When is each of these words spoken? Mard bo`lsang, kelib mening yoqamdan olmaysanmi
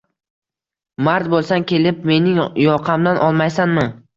Mard 1.09 1.29
bo`lsang, 1.35 1.67
kelib 1.73 2.01
mening 2.13 2.43
yoqamdan 2.67 3.25
olmaysanmi 3.31 3.89